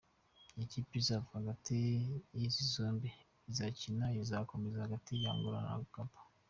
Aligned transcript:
Ikipe 0.63 0.91
izava 1.01 1.29
hagati 1.37 1.71
y’izi 2.37 2.63
zombi 2.73 3.09
izakina 3.49 4.03
n’izakomeza 4.13 4.83
hagati 4.85 5.11
ya 5.23 5.29
Angola 5.33 5.59
na 5.65 5.75
Gabon. 5.93 6.23